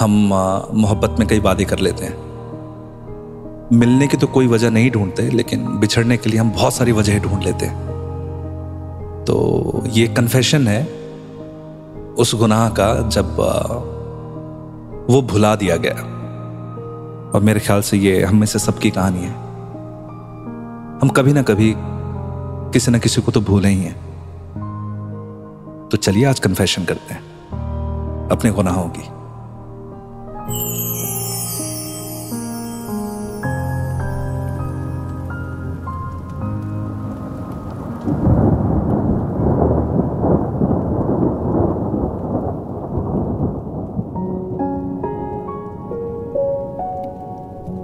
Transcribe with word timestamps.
हम 0.00 0.10
मोहब्बत 0.74 1.18
में 1.18 1.28
कई 1.28 1.40
वादे 1.40 1.64
कर 1.64 1.78
लेते 1.78 2.04
हैं। 2.04 2.24
मिलने 3.72 4.06
की 4.06 4.16
तो 4.16 4.26
कोई 4.26 4.46
वजह 4.46 4.70
नहीं 4.70 4.90
ढूंढते, 4.90 5.22
लेकिन 5.22 5.66
बिछड़ने 5.78 6.16
के 6.16 6.30
लिए 6.30 6.40
हम 6.40 6.50
बहुत 6.50 6.74
सारी 6.74 6.92
वजह 6.92 7.18
ढूंढ 7.18 7.42
लेते 7.42 7.66
हैं। 7.66 7.84
तो 9.24 9.84
ये 9.88 10.08
कन्फेशन 10.08 10.68
है, 10.68 10.84
उस 12.18 12.34
गुनाह 12.34 12.68
का 12.68 13.08
जब 13.08 13.36
वो 15.10 15.22
भुला 15.22 15.56
दिया 15.56 15.76
गया। 15.76 15.94
और 17.34 17.40
मेरे 17.42 17.60
ख्याल 17.60 17.80
से 17.80 17.96
ये 17.96 18.24
हम 18.24 18.36
में 18.36 18.46
से 18.46 18.58
सबकी 18.58 18.90
कहानी 18.90 19.18
है। 19.18 19.32
हम 21.02 21.08
कभी 21.08 21.32
ना 21.32 21.42
कभी 21.42 21.74
किसी 22.72 22.90
ना 22.90 22.98
किसी 22.98 23.20
को 23.20 23.32
तो 23.32 23.40
भूले 23.40 23.68
ही 23.68 23.82
हैं। 23.82 23.96
तो 25.90 25.96
चलिए 25.96 26.24
आज 26.24 26.40
कन्फेशन 26.40 26.84
करते 26.84 27.14
हैं, 27.14 27.22
अपने 28.32 28.50
गुनाहों 28.50 28.88
की। 28.88 29.13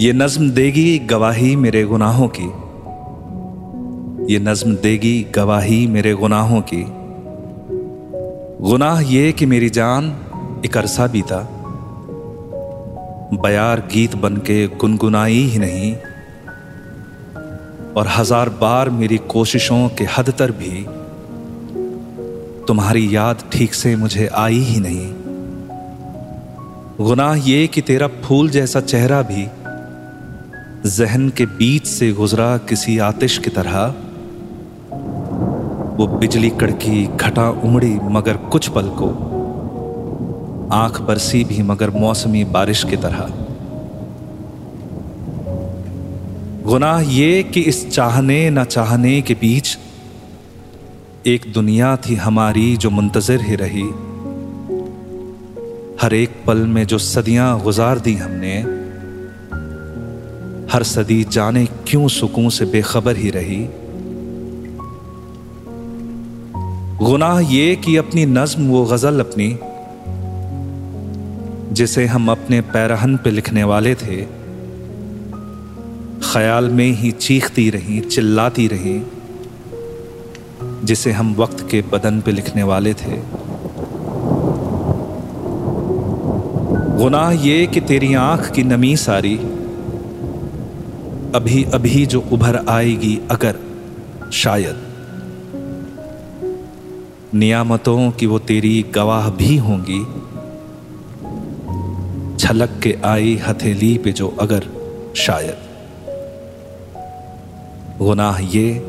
ये 0.00 0.12
नज्म 0.12 0.50
देगी 0.50 0.98
गवाही 0.98 1.54
मेरे 1.56 1.82
गुनाहों 1.84 2.28
की। 2.38 2.46
ये 4.32 4.38
नज्म 4.38 4.74
देगी 4.76 5.12
गवाही 5.34 5.86
मेरे 5.86 6.12
गुनाहों 6.14 6.60
की। 6.60 6.82
गुनाह 8.62 9.00
ये 9.00 9.32
कि 9.32 9.46
मेरी 9.46 9.70
जान 9.70 10.12
एक 10.66 10.76
अरसा 10.76 11.06
बीता। 11.06 11.40
बयार 13.42 13.80
गीत 13.92 14.16
बन 14.16 14.36
के 14.36 14.66
गुनगुनाई 14.76 15.42
ही 15.44 15.58
नहीं। 15.58 15.92
और 17.94 18.08
हज़ार 18.08 18.48
बार 18.48 18.90
मेरी 18.90 19.18
कोशिशों 19.28 19.88
के 19.88 20.04
हद 20.04 20.30
तर 20.38 20.50
भी 20.52 20.86
तुम्हारी 22.66 23.16
याद 23.16 23.50
ठीक 23.52 23.74
से 23.74 23.96
मुझे 23.96 24.26
आई 24.36 24.58
ही 24.62 24.80
नहीं। 24.80 25.12
गुनाह 27.06 27.48
ये 27.48 27.66
कि 27.66 27.80
तेरा 27.80 28.06
फूल 28.22 28.50
जैसा 28.50 28.80
चेहरा 28.80 29.22
भी 29.22 29.48
जहन 30.84 31.28
के 31.28 31.46
बीच 31.46 31.86
से 31.86 32.12
गुजरा 32.12 32.56
किसी 32.56 32.98
आतिश 32.98 33.38
की 33.38 33.50
तरह। 33.50 33.94
वो 35.96 36.06
बिजली 36.06 36.50
कड़की, 36.50 37.06
घटा 37.06 37.50
उमड़ी 37.50 37.98
मगर 38.02 38.36
कुछ 38.36 38.68
पल 38.68 38.88
को। 38.88 39.08
आँख 40.72 41.00
बरसी 41.00 41.44
भी 41.44 41.62
मगर 41.62 41.90
मौसमी 41.90 42.44
बारिश 42.44 42.84
की 42.84 42.96
तरह। 42.96 43.28
गुनाह 46.62 47.00
ये 47.00 47.42
कि 47.42 47.60
इस 47.60 47.90
चाहने 47.90 48.50
न 48.50 48.64
चाहने 48.64 49.22
के 49.22 49.34
बीच 49.34 49.78
एक 51.26 51.52
दुनिया 51.54 51.96
थी 51.96 52.14
हमारी 52.14 52.76
जो 52.76 52.90
मुंतजर 52.90 53.40
ही 53.40 53.56
रही। 53.56 53.88
हर 56.02 56.14
एक 56.14 56.30
पल 56.46 56.58
में 56.58 56.86
जो 56.86 56.98
सदियाँ 56.98 57.60
गुजार 57.60 57.98
दी 57.98 58.14
हमने 58.14 58.75
हर 60.72 60.82
सदी 60.82 61.24
जाने 61.24 61.66
क्यों 61.66 62.08
सुकून 62.08 62.48
से 62.48 62.64
बेखबर 62.64 63.16
ही 63.16 63.30
रही? 63.30 63.68
गुनाह 67.06 67.40
ये 67.40 67.76
कि 67.76 67.96
अपनी 67.96 68.26
नज्म 68.26 68.68
वो 68.68 68.84
गज़ल 68.84 69.20
अपनी, 69.20 69.58
जिसे 71.74 72.06
हम 72.06 72.30
अपने 72.30 72.60
पैरहन 72.60 73.16
पे 73.16 73.30
लिखने 73.30 73.64
वाले 73.64 73.94
थे, 73.94 74.22
ख्याल 76.32 76.70
में 76.70 76.90
ही 76.90 77.10
चीखती 77.10 77.70
रही, 77.70 78.00
चिल्लाती 78.00 78.68
रही, 78.68 79.02
जिसे 80.84 81.12
हम 81.12 81.34
वक्त 81.34 81.68
के 81.70 81.82
बदन 81.82 82.20
पे 82.20 82.32
लिखने 82.32 82.62
वाले 82.62 82.94
थे। 82.94 83.20
गुनाह 86.98 87.30
ये 87.30 87.66
कि 87.66 87.80
तेरी 87.80 88.14
आँख 88.14 88.50
की 88.50 88.62
नमी 88.62 88.96
सारी 88.96 89.40
अभी 91.36 91.64
अभी 91.64 92.06
जो 92.06 92.20
उभर 92.32 92.66
आएगी 92.68 93.20
अगर 93.30 93.56
शायद। 94.32 94.76
नियामतों 97.34 98.10
की 98.10 98.26
वो 98.26 98.38
तेरी 98.38 98.82
गवाह 98.82 99.30
भी 99.30 99.56
होंगी। 99.56 100.04
छलक 102.38 102.80
के 102.82 102.98
आई 103.04 103.36
हथेली 103.36 103.98
पे 103.98 104.12
जो 104.12 104.28
अगर 104.28 104.66
शायद। 105.16 105.58
गुनाह 107.98 108.38
ये 108.40 108.82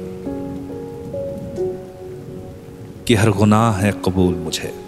कि 3.08 3.16
हर 3.16 3.30
गुनाह 3.30 3.72
है 3.72 3.92
कबूल 3.92 4.36
मुझे। 4.36 4.88